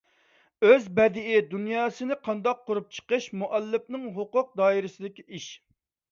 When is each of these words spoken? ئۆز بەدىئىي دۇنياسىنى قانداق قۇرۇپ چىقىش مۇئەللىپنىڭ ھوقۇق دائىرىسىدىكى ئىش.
ئۆز 0.67 0.85
بەدىئىي 0.99 1.41
دۇنياسىنى 1.49 2.17
قانداق 2.27 2.63
قۇرۇپ 2.69 2.87
چىقىش 2.97 3.27
مۇئەللىپنىڭ 3.41 4.07
ھوقۇق 4.15 4.49
دائىرىسىدىكى 4.63 5.27
ئىش. 5.39 5.51